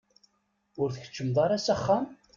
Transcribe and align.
Ur 0.81 0.89
tkeččmeḍ 0.91 1.37
ara 1.45 1.57
s 1.65 1.67
axxam? 1.73 2.05